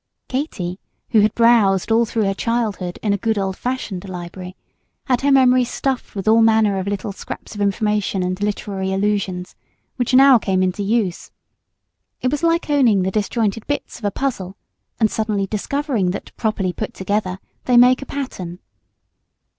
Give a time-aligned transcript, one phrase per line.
[0.27, 0.79] Katy,
[1.11, 4.55] who had "browsed" all through her childhood in a good old fashioned library,
[5.05, 9.55] had her memory stuffed with all manner of little scraps of information and literary allusions,
[9.97, 11.29] which now came into use.
[12.19, 14.57] It was like owning the disjointed bits of a puzzle,
[14.99, 18.57] and suddenly discovering that properly put together they make a pattern.